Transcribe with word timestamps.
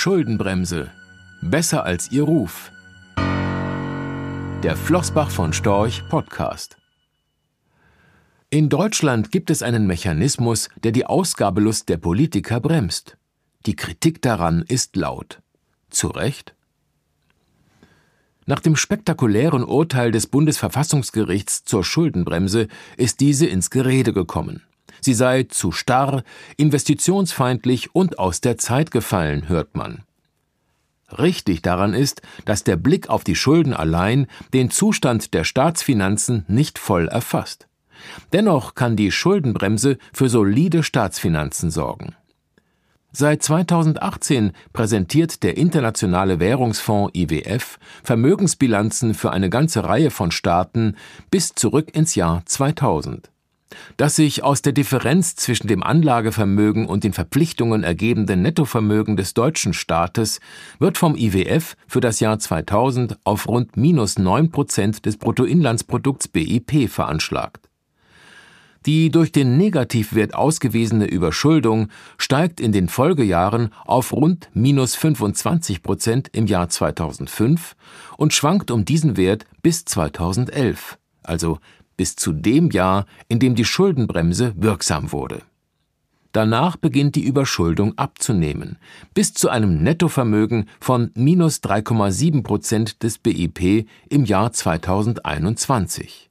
Schuldenbremse. 0.00 0.90
Besser 1.42 1.84
als 1.84 2.10
ihr 2.10 2.22
Ruf. 2.22 2.72
Der 4.62 4.74
Flossbach 4.74 5.30
von 5.30 5.52
Storch 5.52 6.08
Podcast. 6.08 6.78
In 8.48 8.70
Deutschland 8.70 9.30
gibt 9.30 9.50
es 9.50 9.62
einen 9.62 9.86
Mechanismus, 9.86 10.70
der 10.82 10.92
die 10.92 11.04
Ausgabelust 11.04 11.90
der 11.90 11.98
Politiker 11.98 12.60
bremst. 12.60 13.18
Die 13.66 13.76
Kritik 13.76 14.22
daran 14.22 14.64
ist 14.66 14.96
laut. 14.96 15.42
Zu 15.90 16.08
Recht? 16.08 16.54
Nach 18.46 18.60
dem 18.60 18.76
spektakulären 18.76 19.64
Urteil 19.64 20.12
des 20.12 20.28
Bundesverfassungsgerichts 20.28 21.66
zur 21.66 21.84
Schuldenbremse 21.84 22.68
ist 22.96 23.20
diese 23.20 23.44
ins 23.44 23.68
Gerede 23.68 24.14
gekommen. 24.14 24.62
Sie 25.00 25.14
sei 25.14 25.44
zu 25.44 25.72
starr, 25.72 26.22
investitionsfeindlich 26.56 27.94
und 27.94 28.18
aus 28.18 28.40
der 28.40 28.58
Zeit 28.58 28.90
gefallen, 28.90 29.48
hört 29.48 29.76
man. 29.76 30.04
Richtig 31.18 31.62
daran 31.62 31.94
ist, 31.94 32.22
dass 32.44 32.64
der 32.64 32.76
Blick 32.76 33.08
auf 33.08 33.24
die 33.24 33.34
Schulden 33.34 33.74
allein 33.74 34.26
den 34.52 34.70
Zustand 34.70 35.34
der 35.34 35.44
Staatsfinanzen 35.44 36.44
nicht 36.48 36.78
voll 36.78 37.08
erfasst. 37.08 37.66
Dennoch 38.32 38.74
kann 38.74 38.96
die 38.96 39.10
Schuldenbremse 39.10 39.98
für 40.12 40.28
solide 40.28 40.82
Staatsfinanzen 40.82 41.70
sorgen. 41.70 42.14
Seit 43.12 43.42
2018 43.42 44.52
präsentiert 44.72 45.42
der 45.42 45.56
Internationale 45.56 46.38
Währungsfonds 46.38 47.10
IWF 47.12 47.80
Vermögensbilanzen 48.04 49.14
für 49.14 49.32
eine 49.32 49.50
ganze 49.50 49.84
Reihe 49.84 50.10
von 50.10 50.30
Staaten 50.30 50.96
bis 51.30 51.54
zurück 51.54 51.94
ins 51.94 52.14
Jahr 52.14 52.42
2000. 52.46 53.30
Das 53.96 54.16
sich 54.16 54.42
aus 54.42 54.62
der 54.62 54.72
Differenz 54.72 55.36
zwischen 55.36 55.68
dem 55.68 55.82
Anlagevermögen 55.82 56.86
und 56.86 57.04
den 57.04 57.12
Verpflichtungen 57.12 57.84
ergebende 57.84 58.36
Nettovermögen 58.36 59.16
des 59.16 59.34
deutschen 59.34 59.72
Staates 59.72 60.40
wird 60.78 60.98
vom 60.98 61.16
IWF 61.16 61.76
für 61.86 62.00
das 62.00 62.20
Jahr 62.20 62.38
2000 62.38 63.18
auf 63.24 63.48
rund 63.48 63.76
minus 63.76 64.18
9 64.18 64.50
Prozent 64.50 65.06
des 65.06 65.16
Bruttoinlandsprodukts 65.16 66.28
BIP 66.28 66.88
veranschlagt. 66.88 67.70
Die 68.86 69.10
durch 69.10 69.30
den 69.30 69.58
Negativwert 69.58 70.34
ausgewiesene 70.34 71.04
Überschuldung 71.04 71.88
steigt 72.16 72.60
in 72.60 72.72
den 72.72 72.88
Folgejahren 72.88 73.74
auf 73.84 74.12
rund 74.12 74.48
minus 74.54 74.94
25 74.94 75.82
Prozent 75.82 76.28
im 76.32 76.46
Jahr 76.46 76.70
2005 76.70 77.76
und 78.16 78.32
schwankt 78.32 78.70
um 78.70 78.86
diesen 78.86 79.18
Wert 79.18 79.44
bis 79.62 79.84
2011, 79.84 80.98
also 81.22 81.58
bis 82.00 82.16
zu 82.16 82.32
dem 82.32 82.70
Jahr, 82.70 83.04
in 83.28 83.40
dem 83.40 83.54
die 83.54 83.66
Schuldenbremse 83.66 84.54
wirksam 84.56 85.12
wurde. 85.12 85.42
Danach 86.32 86.78
beginnt 86.78 87.14
die 87.14 87.26
Überschuldung 87.26 87.98
abzunehmen, 87.98 88.78
bis 89.12 89.34
zu 89.34 89.50
einem 89.50 89.82
Nettovermögen 89.82 90.64
von 90.80 91.10
minus 91.14 91.58
3,7 91.58 92.42
Prozent 92.42 93.02
des 93.02 93.18
BIP 93.18 93.86
im 94.08 94.24
Jahr 94.24 94.50
2021. 94.50 96.30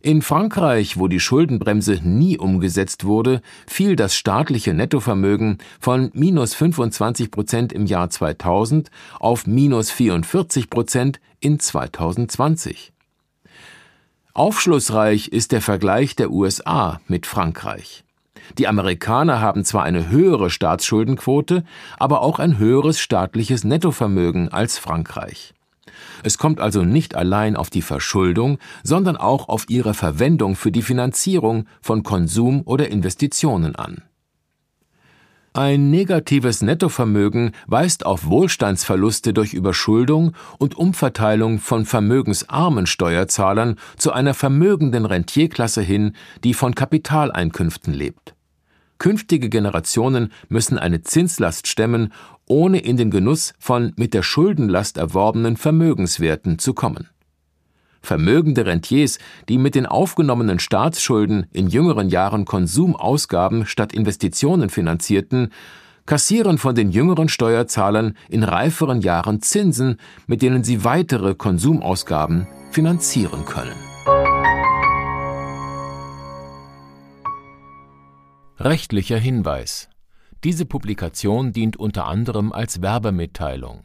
In 0.00 0.22
Frankreich, 0.22 0.98
wo 0.98 1.06
die 1.06 1.20
Schuldenbremse 1.20 2.00
nie 2.02 2.38
umgesetzt 2.38 3.04
wurde, 3.04 3.42
fiel 3.66 3.94
das 3.94 4.16
staatliche 4.16 4.72
Nettovermögen 4.72 5.58
von 5.80 6.10
minus 6.14 6.54
25 6.54 7.30
Prozent 7.30 7.74
im 7.74 7.84
Jahr 7.84 8.08
2000 8.08 8.90
auf 9.20 9.46
minus 9.46 9.90
44 9.90 10.70
Prozent 10.70 11.20
in 11.40 11.60
2020. 11.60 12.93
Aufschlussreich 14.36 15.28
ist 15.28 15.52
der 15.52 15.62
Vergleich 15.62 16.16
der 16.16 16.32
USA 16.32 17.00
mit 17.06 17.24
Frankreich. 17.24 18.02
Die 18.58 18.66
Amerikaner 18.66 19.40
haben 19.40 19.64
zwar 19.64 19.84
eine 19.84 20.08
höhere 20.08 20.50
Staatsschuldenquote, 20.50 21.62
aber 21.98 22.20
auch 22.20 22.40
ein 22.40 22.58
höheres 22.58 22.98
staatliches 22.98 23.62
Nettovermögen 23.62 24.48
als 24.48 24.76
Frankreich. 24.76 25.54
Es 26.24 26.36
kommt 26.36 26.58
also 26.58 26.82
nicht 26.82 27.14
allein 27.14 27.54
auf 27.54 27.70
die 27.70 27.80
Verschuldung, 27.80 28.58
sondern 28.82 29.16
auch 29.16 29.48
auf 29.48 29.66
ihre 29.68 29.94
Verwendung 29.94 30.56
für 30.56 30.72
die 30.72 30.82
Finanzierung 30.82 31.68
von 31.80 32.02
Konsum 32.02 32.62
oder 32.64 32.88
Investitionen 32.88 33.76
an. 33.76 34.02
Ein 35.56 35.88
negatives 35.88 36.62
Nettovermögen 36.62 37.52
weist 37.68 38.06
auf 38.06 38.26
Wohlstandsverluste 38.26 39.32
durch 39.32 39.54
Überschuldung 39.54 40.32
und 40.58 40.74
Umverteilung 40.74 41.60
von 41.60 41.84
vermögensarmen 41.84 42.86
Steuerzahlern 42.86 43.76
zu 43.96 44.12
einer 44.12 44.34
vermögenden 44.34 45.06
Rentierklasse 45.06 45.80
hin, 45.80 46.16
die 46.42 46.54
von 46.54 46.74
Kapitaleinkünften 46.74 47.94
lebt. 47.94 48.34
Künftige 48.98 49.48
Generationen 49.48 50.32
müssen 50.48 50.76
eine 50.76 51.02
Zinslast 51.02 51.68
stemmen, 51.68 52.12
ohne 52.46 52.80
in 52.80 52.96
den 52.96 53.12
Genuss 53.12 53.54
von 53.60 53.92
mit 53.94 54.12
der 54.12 54.24
Schuldenlast 54.24 54.96
erworbenen 54.96 55.56
Vermögenswerten 55.56 56.58
zu 56.58 56.74
kommen. 56.74 57.10
Vermögende 58.04 58.66
Rentiers, 58.66 59.18
die 59.48 59.58
mit 59.58 59.74
den 59.74 59.86
aufgenommenen 59.86 60.58
Staatsschulden 60.58 61.46
in 61.52 61.68
jüngeren 61.68 62.08
Jahren 62.08 62.44
Konsumausgaben 62.44 63.66
statt 63.66 63.92
Investitionen 63.92 64.70
finanzierten, 64.70 65.50
kassieren 66.06 66.58
von 66.58 66.74
den 66.74 66.90
jüngeren 66.90 67.28
Steuerzahlern 67.28 68.16
in 68.28 68.42
reiferen 68.42 69.00
Jahren 69.00 69.40
Zinsen, 69.40 69.96
mit 70.26 70.42
denen 70.42 70.62
sie 70.62 70.84
weitere 70.84 71.34
Konsumausgaben 71.34 72.46
finanzieren 72.70 73.44
können. 73.46 73.74
Rechtlicher 78.58 79.18
Hinweis 79.18 79.88
diese 80.44 80.66
Publikation 80.66 81.52
dient 81.52 81.78
unter 81.78 82.04
anderem 82.04 82.52
als 82.52 82.82
Werbemitteilung. 82.82 83.84